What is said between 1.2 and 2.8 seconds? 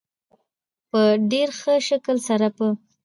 ډېر ښه شکل سره په